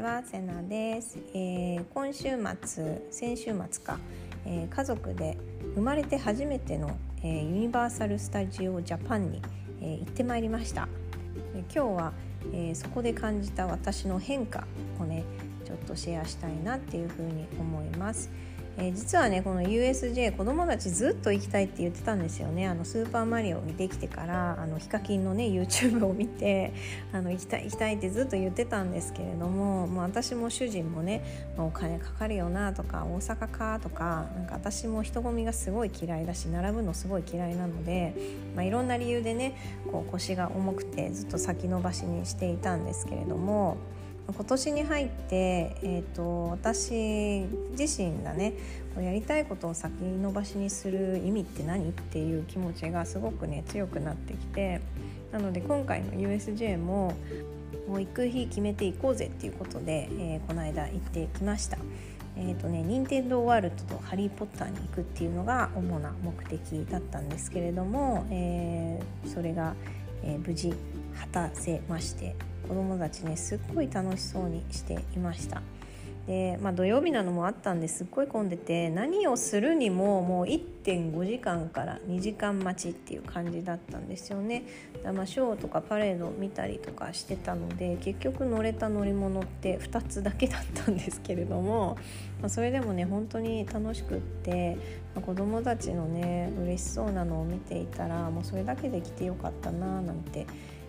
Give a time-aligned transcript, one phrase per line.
[0.00, 2.30] ちは、セナです、えー、今週
[2.62, 3.98] 末、先週末か、
[4.46, 5.36] えー、家族で
[5.74, 9.42] 生まれて初めての、えー、ユニバーサル・スタジオ・ジャパンに、
[9.82, 10.88] え行ってまいりました。
[11.54, 12.12] 今日は、
[12.54, 14.66] えそこで感じた私の変化
[14.98, 15.22] をね、
[15.66, 18.30] ちょっとシェアしたいなっていうふうに思います。
[18.82, 26.72] え、実はねこの USJ 子供たちずっと行きたいって言ってたんですよねあのスーパーマリオにできてからあのヒカキンのね YouTube を見て
[27.12, 31.22] あの行きたい行きたいってずっと言ってたんですけれども、まあ、私も主人もね、
[31.58, 38.14] まあ、お金かかるよなとか大阪かとかなんか私も人混みがすごい嫌いだし並ぶのすごい嫌いなので、
[38.56, 39.56] まあ、いろんな理由でね
[39.92, 43.76] こう腰が重くてずっと先延ばしにしていたんですけれども。
[44.32, 47.46] 今年に入って、えーと、私
[47.78, 48.54] 自身がね
[48.98, 54.80] やりたいことを先延ばしにする意味って何っていう気持ちがすごくね強くなってきて
[55.32, 57.14] なので今回の USJ も
[57.88, 61.78] もう行く日決めていこうぜっていうことで、えー、この間行ってきました。
[62.36, 69.74] えーとね、任天堂ワールドとハリー・ポッターに行くっていうのが主な目的だったんですけれども、えー、それが、
[70.22, 70.72] えー、無事
[71.18, 72.36] 果たせまして
[72.70, 75.60] 子どもたちねすっごい楽しそうにしていました。
[76.26, 84.62] でまあ、土曜日なのもあったんですっごい混んでて何をするにももう1.5時間から2時間待ちっていう感じだったんですよね。
[85.02, 91.96] だまあショーとかパレード見たりとかしてたので結局乗れた乗り物って2つだけだったんですけれども、
[92.40, 94.76] まあ、それでもね本当に楽しくって、
[95.16, 100.46] まあ、子どもたちのね嬉しそうなのを見ていたらもうそれだけで来てよかったななんて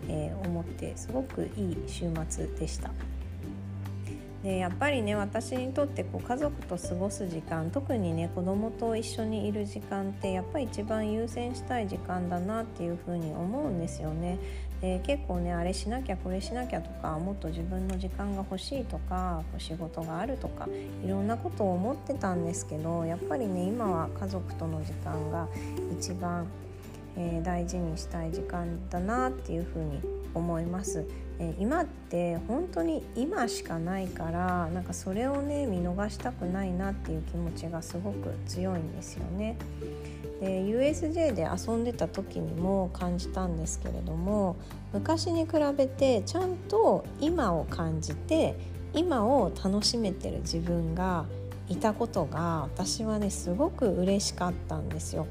[0.08, 2.90] えー、思ってすごくいい週末でした。
[4.42, 14.38] でやっぱりね私にとってこう家族と過ごす時間特にね子供と一緒にいる時間ってやっぱり一番優先したい時間だなっていうふうに思うんですよね。
[14.80, 20.68] で結構ねあれしなきゃこれしなきゃとかもっと自分の時間が欲しいとか仕事があるとか
[21.04, 25.46] いろんなことを思ってたんですけどやっぱりね今は家族との時間が
[25.96, 26.48] 一番
[27.16, 30.00] えー、大事にしたい時間だなっていうふうに
[30.34, 31.04] 思います、
[31.38, 39.56] えー、今って本当に今しかないからなんかそれをね見逃したくないなっていう気持ちがすごく強いんですよね。
[40.40, 44.56] で USJ で遊んでた時にも感じたんですけれども
[44.92, 48.56] 昔に比べてちゃんと今を感じて
[48.92, 51.26] 今を楽しめてる自分が
[51.68, 55.26] いたことが私はねすごく嬉しかったんですよ。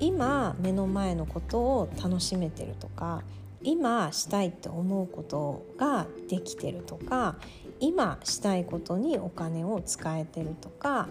[0.00, 3.22] 今目の前のことを楽しめてるとか
[3.62, 7.36] 今したいって思うことができてるとか
[7.80, 11.08] 今したいことにお金を使えてるとか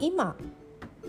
[0.00, 0.36] 今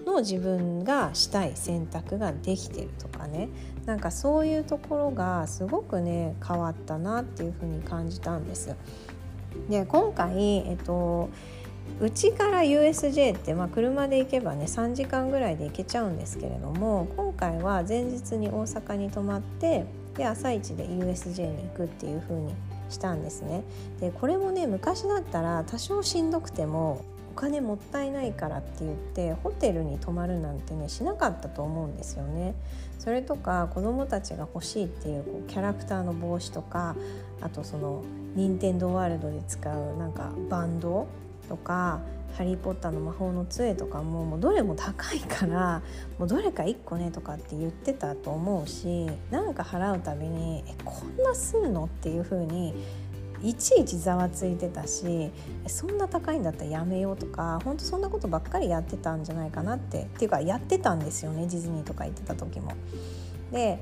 [0.06, 3.50] の自分がしたい選択ができてるとかね
[3.85, 8.75] なんかそういうところがすごくね変わったなっていうふうに感じたんです。
[9.69, 11.29] で今回、えっと
[12.00, 19.86] うちから USJ って、まあ、車で行けばね3時間ぐらいで行けちゃうんですけれども今回は前日に大阪に泊まって
[20.16, 22.54] で朝一で USJ に行くっていう風に
[22.90, 23.64] したんですね。
[24.00, 27.04] でこれもね昔だったら多少しんどくても
[27.36, 32.54] お金もったいないからって言ってホテルに泊まるなんてねしなかったと思うんですよね。
[33.00, 36.96] それとか子どもたちが欲しいっていうこうキャラクターの帽子とか
[37.42, 38.04] あとその
[38.36, 41.08] 任天堂ワールドで使うなんかバンド
[41.50, 42.00] とか
[42.38, 45.81] 「ハリー・ポッターの魔法の杖」とかももうどれも高いから
[46.18, 52.74] もうどれか1個ねとかって言ってたと思うしなんか払うたびに「えこんなすんの?」っていう風に
[53.44, 55.30] いちいちざわついてたし
[55.68, 62.72] そんな高いんだったらやめようとか本当そんなことばっかりやってたんじゃないかなってっていうかやってたんですよねディズニーとか行ってた時も。
[63.52, 63.80] で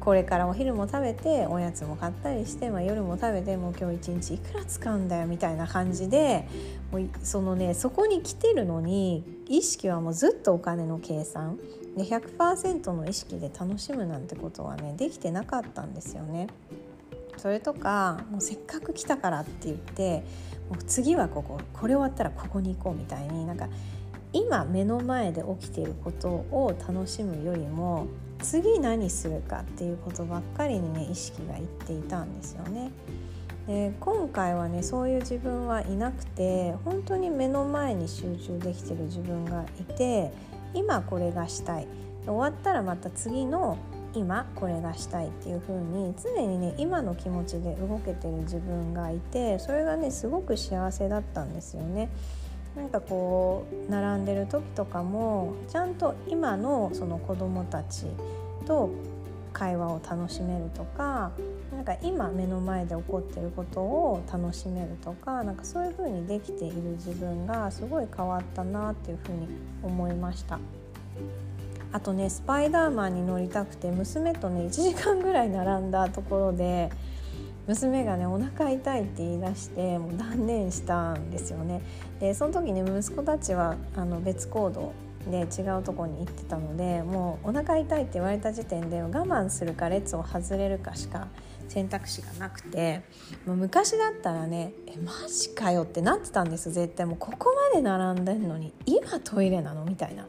[0.00, 6.48] これからお昼も食べておやつも買ったりして、まあ、夜も食べてもう今日一日いくら使うんだよみたいな感じで
[6.90, 11.58] もうそのねそこに来てるのに意識はもうずっとお金の計算
[11.96, 16.46] で100%の意識で楽しむなんてことはねできてなかったんですよね。
[17.36, 20.24] それとかもうせっかく来たからって言って
[20.68, 23.68] もう次はこここれ終わったらここに行こうみたいになんか
[24.32, 28.06] 今目の前で起きていることを楽しむよりも
[28.42, 32.90] 次何するかっていうことばっかりにね意識がいっていたんですよね。
[33.66, 40.32] で今回はねそういう自分はいなくて本当に目の前に集中できてる自分がいて
[40.74, 41.86] 今これがしたい
[42.26, 43.78] 終わったらまた次の
[44.14, 52.08] 今これがしたいっていう風に常にね今の気持ちで動けてる自分がいてそれがねすごく幸せだったんですよね。
[52.76, 58.06] なんかこう並んでる時とかもちゃんと今のその子どもたち
[58.66, 58.90] と
[59.52, 61.32] 会話を楽しめるとか
[61.72, 69.48] なんか今目の前で起こってることを楽しめるとかなんかそういう風にできている自分がすごい変わったなっていう風に
[69.82, 70.58] 思いました。
[71.92, 76.90] あとねスパイダーマンに乗りたくて娘とね1時間ぐらい並んだところで
[77.70, 81.80] 娘がねお腹痛いって言い出してもう断念したんですよね。
[82.18, 84.92] でその時ね息子たちはあの別行動
[85.30, 91.28] で違うとこに行ってたのでもうお腹痛いって言われた時点で我慢するか列を外れるかしか
[91.70, 93.02] 選択肢がなくて
[93.46, 100.26] もう昔だったらね「えマジかよ」ってなってたんです絶対もうここまで並んでんのに今トイレなのみたいな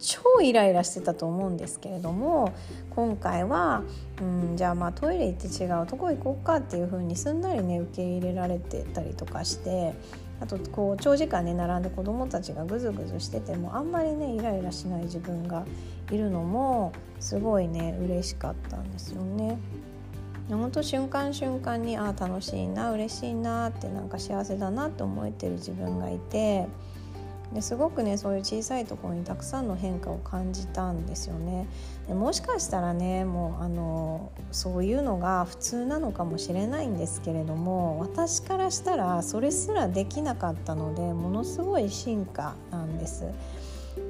[0.00, 2.52] 超イライラしてたと思うんですけれども
[2.90, 3.84] 今回は、
[4.20, 9.94] うん、じゃあまあトイレ行って違うとこ行こうかっていう風にすんなりね受け入れられてたりとかして
[10.40, 15.64] あとこう長時間ね並んで子どもたちがぐずぐずしててもあんまりねイライラしない自分が
[16.10, 19.58] いるのもすごいね嬉しかったんですよね。
[20.56, 26.66] 本当瞬間瞬間にああ楽しいな嬉しいなってなんか幸せだなって思えてる自分がいて
[27.52, 31.66] ですごくねそういう小さいところにたくさんの変化を感じたんですよね。
[32.06, 43.24] でもしかしたらねもうあのそういうのが普通なのかもしれないんですけれども私からしたらそれすらできなかったのでものすごい進化なんです。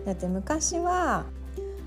[0.05, 1.25] だって昔は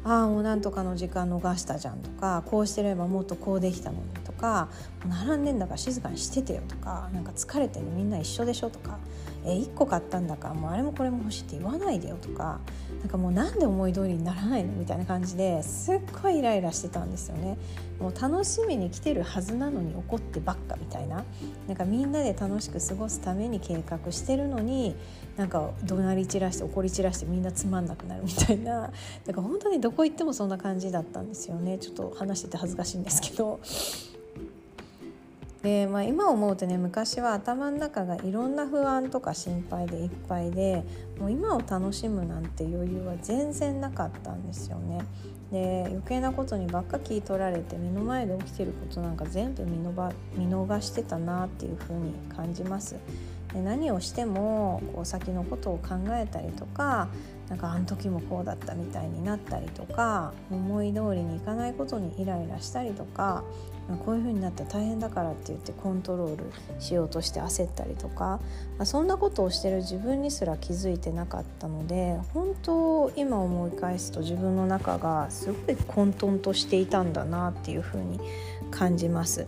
[0.03, 4.67] ああもうなんとかの時間逃したじゃんとかこうしてればもっとこうできたのにか
[5.07, 8.99] 並んでんだから静かにしててよとかなんか疲れてるみんな一緒でしょとか
[9.45, 12.59] え1個買ったんだからもうあれもこれも欲しいって言わないでよとか
[12.99, 17.57] なんかもうなんで思い通りにならないのみたいな感じですっごいイライラしてたんですよね。
[17.99, 21.23] もう楽しみに来てるはずなのに怒ってばっかみたいな
[21.67, 24.95] なんかみんなで楽しく過ごすために計画してるのに
[25.37, 28.91] なんか怒鳴り散らして怒り散らしてみんなつまんなくなるみたいな
[29.25, 33.59] だか本当にどこ行ってもそんな感じだったんですよねちょっと話してて恥ずかしいんですけど。
[35.63, 40.83] で、まあ、今思うとね昔は頭の中がいろんな不安とか心配でいっぱいで
[41.17, 44.99] もう今を楽しむなんて余裕は全然なかったんですよね。
[45.51, 52.95] で余計なことにばっか聞い取られて目の前で起きてることなんか全部見逃してたなっていうふうに感じます。
[53.53, 57.07] で何をしてもこう先のことを考えたりとか
[57.49, 63.43] なんかあの時もこうだったみたいになったりとか思い通りにいかないことにイライラしたりとか
[64.05, 66.45] こういう風になったら大変だからって言ってコントロール
[66.79, 68.39] しようとして焦ったりとか、
[68.77, 78.19] まあ、そんなことをしてる自分にすら気づいてなかったので本当今思い返すと自分の中がすごい混沌としていたんだなっていう風に
[78.71, 79.47] 感じます。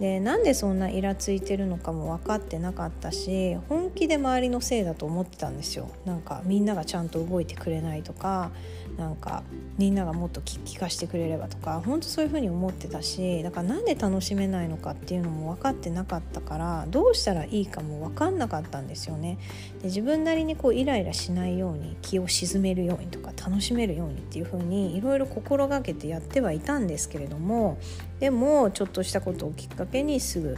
[0.00, 8.50] でなんでそんなイラついてるのかも分かってなかったし本気で周りのせいだと思ってたんですよなんかみんながちゃんと動いてくれないとか
[8.96, 9.42] なんか
[9.76, 19.38] みんながもっと聞かしてくれればとか本当そういうふうに思ってたしだからなんで楽しめないのかっていうのも分かってなかったからどうしたらいいかも分かんなかったんですよね。
[19.82, 27.78] で自分なりにこうイライラしないように気を鎮めるようにとか楽しめるようにっていうふうにいろいろ心がけてやってはいたんですけれども
[28.18, 30.56] でもちょっとしたことをきっかけにすぐ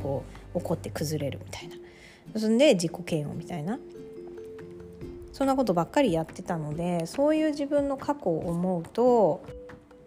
[0.00, 0.22] こ
[0.54, 1.76] う怒って崩れるみたいな。
[2.38, 3.78] そんで自己嫌悪みたいな
[5.40, 9.42] そんなことばっかりやってたのでそういう自分の過去を思うと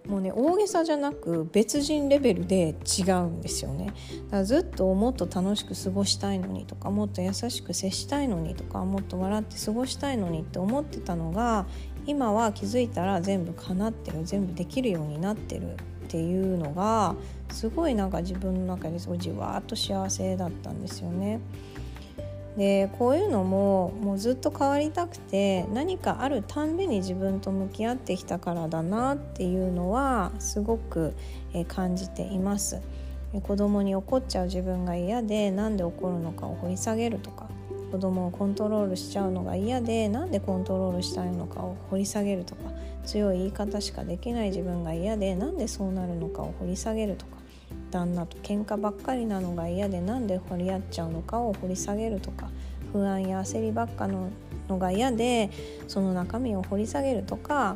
[0.05, 3.95] もうね大げさじゃなく別人レベルで違うんですよねだか
[4.37, 11.65] らずっともっと楽しく過ごしたいのにとかもっと優しく接したいのにとかもっと笑って過ごしたいのにって思ってたのが
[12.05, 15.75] 今は気づいたら全部叶ってる全部できるようになってるっ
[16.09, 17.15] ていうのが
[17.49, 21.39] すごいなんか自分の中ですごいじわーっと幸せだったんですよね。
[22.57, 31.13] でこういうのももうずっと変わりたくて何かあるたんびに自分と向き合ってきたからだなっていうのはすごく
[31.67, 32.81] 感じています。
[33.41, 37.47] 子供に怒っちゃう自分が嫌でなんで怒るのかを掘り下げるとか
[37.91, 42.71] 子供をコントロールしちゃうのが嫌でなんでコントロールしたいのかを掘り下げるとか
[43.05, 47.37] 強い言い方しかできない自分が嫌でなんでそうなるのかを掘り下げるとか
[47.93, 52.49] 旦那と喧嘩ばっかりなのが嫌でなんで掘り合っちゃうのかを掘り下げるとか
[52.91, 54.29] 不安や焦りばっかの
[54.69, 55.49] のが嫌で
[55.87, 57.75] その中身を掘り下げるとか、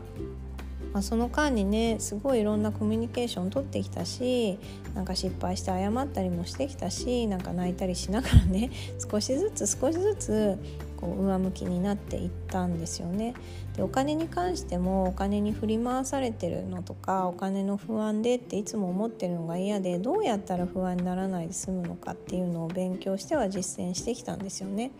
[0.93, 4.57] まあ、その間にねすごいいろんなコミュニケーション取ってきたし
[4.95, 8.71] なんか失敗して謝ったりもしてきたしなんか泣いたりしながらね
[9.11, 10.57] 少しずつ少しずつ
[10.97, 13.33] こう上向きになっていったんですよね。
[13.75, 24.91] でお金に関してもお金に振り回されてるのとかお金の不安でっていつも思ってるのが嫌でどうやったら不安にならないで済むのかっていうのを勉強しては実践してきたんですよね。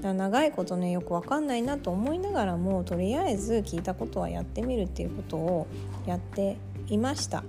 [0.00, 5.66] だ長いことねよく分かんないなと思いながらもとりあえず聞いたことはやってみるっていうことを
[6.06, 6.56] やって
[6.88, 7.44] いました。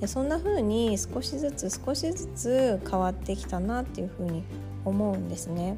[0.00, 4.42] でそんな風に少しずつ少しずつ変わってきたなっていう風に
[4.84, 5.76] 思うんですね。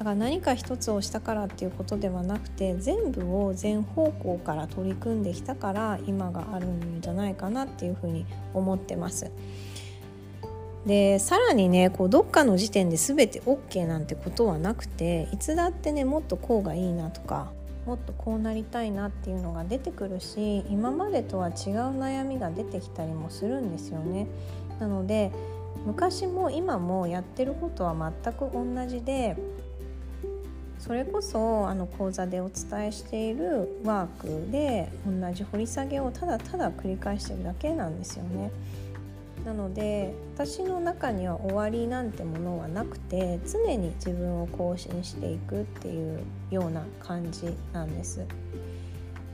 [0.00, 9.30] だから何か一つをしたからっていうことではなくて全部を全方向から取り組んできたから今があるんじゃないかなっていうふうに思ってます。
[10.86, 17.52] でさらにねこうどっかの時点で全て OK なんてことはなくていつだってねもっとこうがいいなとか
[17.84, 21.54] もっとこうなりたいなっていうのが出てくるし今までとは違う
[22.00, 24.28] 悩みが出てきたりもするんですよね。
[24.78, 25.30] なので
[25.84, 29.36] 昔も今もやってることは全く同じで
[30.80, 38.50] それこそあの講座でお伝えしているワークで同じ掘り下げをただただ繰り返してるだけなんですよね。
[39.44, 46.20] なので私の中には終わりなんてものはなくて常に自分を更新していくっていう
[46.50, 48.24] ような感じなんです。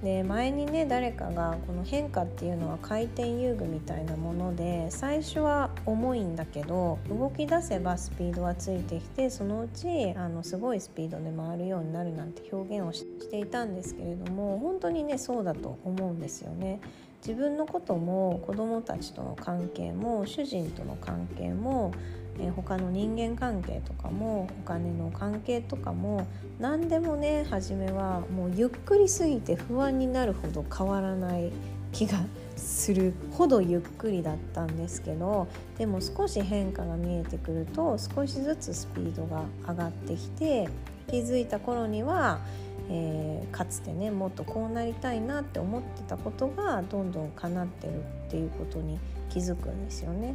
[0.03, 16.81] で前にね誰かがこの変化っていうのは回転遊具みたいなもので最初は重いんだけど動き出せばスピードはついてきてそのうちあのすごいスピードで回るようになるなんて表現をしていたんですけれども本当にねそうだと思うんですよね。
[17.26, 21.93] 自分のことも子どもたちとの関係も主人との関係も
[22.38, 26.26] え他の人間関係とかもお金の関係とかも
[26.59, 31.52] 何でもね初めはもうゆっくりすぎて不安になるほど変わらない
[31.93, 32.19] 気が
[32.57, 35.47] するほどゆっくりだったんですけど
[35.78, 40.69] でも少し変化が見えてくると少しずつスピードが上がってきて
[41.09, 42.40] 気づいた頃には、
[42.90, 50.35] えー、かつてねもっとこうなりたいなって思ってたことがどんどん叶ってるっていうことに気づくんですよね。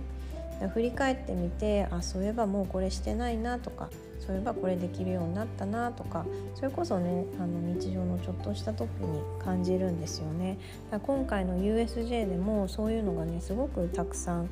[0.69, 3.89] 振り返ってみてあそういえばもうこれしてないなとか
[4.19, 6.25] そういえばこれできるようになったなとか
[6.55, 10.59] それこそねあの日常のちょっとした時に感じるんですよね。
[11.03, 14.49] 今回の USJ でもそういうのがねすごくたくさん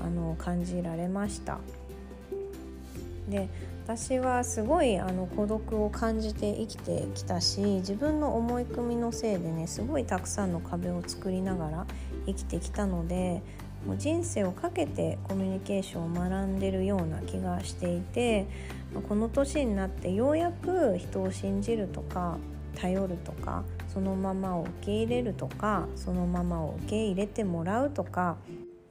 [0.00, 1.58] あの感じられました。
[3.28, 3.48] で
[3.84, 11.86] 私はすごいあの孤独を感じて生きてきたし自分の思い込みのせいでねすごいたくさんの壁を作りながら
[12.26, 13.42] 生きてきたので
[13.86, 18.46] もう人生をかけてコミュニケーションを学んでるような気がしていて
[19.08, 22.38] この年になってようやく人を信じるとか
[22.76, 28.36] 頼るとかそのままを受け入れるとかそのままを受け入れてもらうとか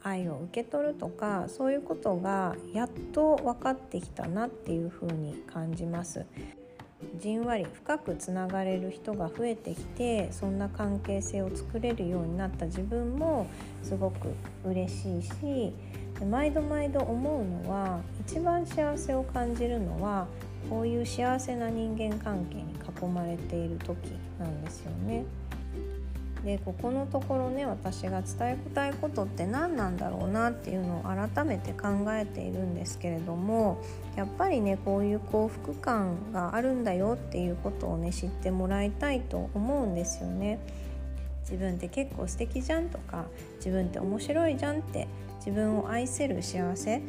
[0.01, 6.25] 愛を受け取るとかそういうことがやっと分かってきたなっていうふうに感じます。
[7.19, 13.47] じんわり深くつながれる人が増えてきてそんな関係性を作れるようになった自分も
[13.83, 14.33] すごく
[14.65, 15.73] 嬉しいし
[16.29, 20.27] 毎度毎度思うのは一番幸せを感じるのは
[20.69, 22.63] こういう幸せな人間関係に
[23.01, 23.97] 囲まれている時
[24.37, 25.23] なんですよね。
[26.43, 33.81] でここのところね私が伝えたいことって何なんだろうなっていうのを改めて考えているんですけれども
[34.15, 40.59] やっぱりねこういう幸福感があるんだよっていうことをね知ってもらいたいと思うんですよね。
[41.41, 43.25] 自分って結構素敵じゃんとか
[43.57, 45.07] 自分って面白いじゃんって
[45.39, 47.01] 自分を愛せる幸せ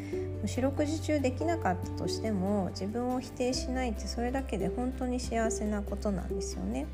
[0.47, 6.87] 四六時中できなかったとしても自分を否定しないってそれだけで本当に幸せなことなんですよね。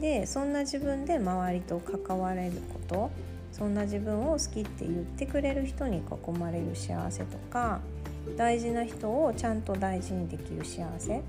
[0.00, 3.10] でそんな自分で周りと関われること
[3.52, 7.80] そんな自分を好きって言ってくれる人に囲まれる幸せとか
[8.36, 11.22] 大事な人をちゃんと大事にできる幸せ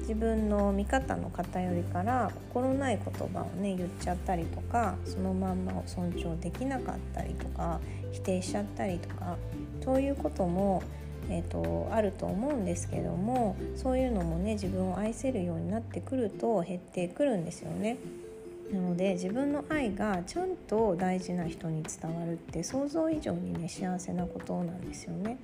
[0.00, 7.80] 自分の見方の偏りから心ない言葉をね言っちゃったりとかそのまんまを尊重できなかったりとか
[8.12, 9.36] 否定しちゃったりとか
[9.84, 10.82] そういうことも
[11.28, 17.96] えーと、あると思うんですけどもそういうのもね自分を愛せるようになってくると減ってくるんですよね。
[18.72, 25.38] なので自分の愛がちゃんと大事な人に伝わるって想像以上にね幸せなことなんですよね。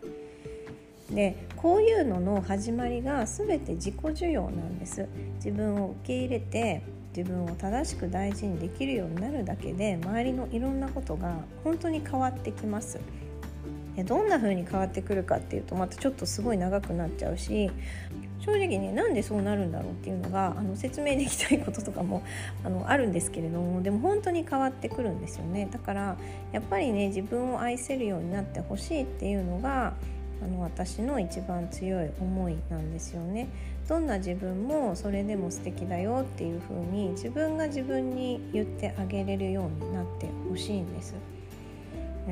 [1.10, 6.82] でこういうのの始まりが全て自己需要なんです自分を受け入れて
[7.14, 12.98] 自分を正しく大事にできるようになるだけで周りのいろんなことが本当に変わってきます
[13.98, 17.70] どんな風に変わってくるかっていうとまたちょっとすごい長くなっちゃうし
[18.44, 22.24] 正直ねなんでそうなるんだろうっていうのがあの説明できたいこととかも
[22.64, 26.16] あのあるんですけれどもでも本当に変わってくるんですよねだから
[26.52, 29.94] やっぱりね自分を愛せるようになってほしいっていうのが
[30.42, 33.48] あの私の一番強い思いなんですよね。
[33.88, 41.14] どんな自分もそれでも素敵だよっていう風に自分が自分に言ってあげれるようになってほしいんです。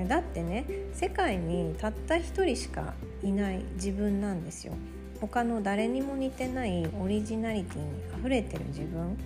[0.08, 4.74] だってね世界にたった一人しかいない自分なんですよ。
[5.20, 7.84] 他の誰にも似てないオリジナリティに
[8.18, 9.16] 溢れてる自分。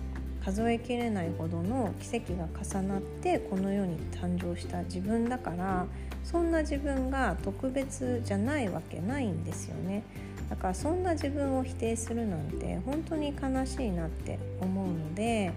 [0.43, 5.87] 数えきれないほどの奇跡が重なってこの世に誕生した自分だから
[6.23, 10.03] そんな自分が特別じゃないわけないんですよね。
[10.49, 15.51] だからそんな自分を否定するなんて本当に悲しいなって思うので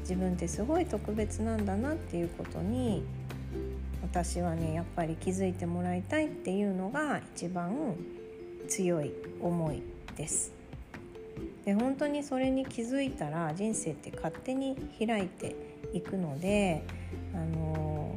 [0.00, 3.04] 自分ってすごい特別なんだなっていうことに
[4.12, 7.96] 私はねやっぱり気づいてもらいたいっていうのが一番
[8.68, 9.82] 強い思い
[10.16, 10.52] です。
[11.64, 15.56] で本当にそれに気づいたら人生って勝手に開いて
[15.94, 16.82] いくので
[17.34, 18.14] あの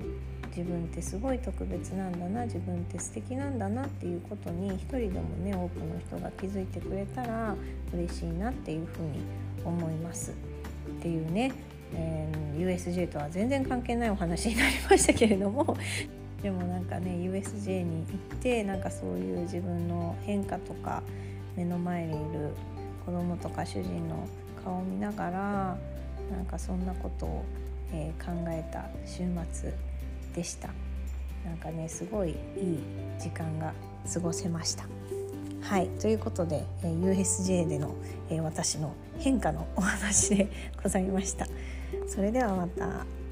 [0.49, 7.55] 自分ってすごい特別なんだな自分って素敵なんだなっていうことに一人でもね多くの人が気づいてくれたら
[7.93, 9.21] 嬉しいなっていうふうに
[9.63, 11.53] 思いますっていうね、
[11.95, 15.77] えー、USJ とは全然関係ないお話になりましたけれども
[16.41, 21.01] でもなんかね USJ に行ってなんかそういう自分の変化とか
[21.55, 22.51] 目の前にいる
[23.05, 24.27] 子供とか主人の
[24.63, 25.77] 顔を見ながら
[26.31, 27.45] なんかそんなことを、
[27.93, 29.73] えー、考えた週末
[30.33, 30.69] でした。
[31.45, 32.35] なんかねすごいいい
[33.19, 33.71] 時間が
[34.11, 34.85] 過ごせました。
[35.67, 37.95] はいということで、え、USJ での、
[38.29, 40.47] え、私の変化のお話で
[40.83, 41.47] ございました
[42.07, 43.24] それではまた。